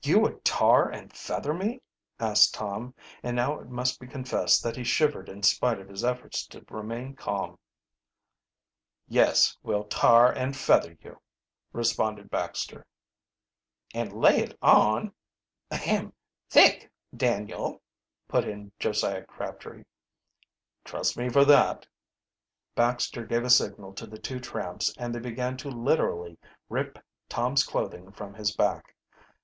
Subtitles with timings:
[0.00, 1.82] "You would tar and feather me?"
[2.20, 6.04] asked Tom, and now it must be confessed that he shivered in spite of his
[6.04, 7.58] efforts to remain calm.
[9.08, 11.20] "Yes, we'll tar and feather you,"
[11.72, 12.86] responded Baxter.
[13.92, 15.12] "And lay it on
[15.72, 16.12] ahem
[16.48, 17.82] thick, Daniel,"
[18.28, 19.82] put in Josiah Crabtree.
[20.84, 21.88] "Trust me for that."
[22.76, 26.38] Baxter gave a signal to the two tramps and they began to literally
[26.68, 28.94] rip Tom's clothing from his back.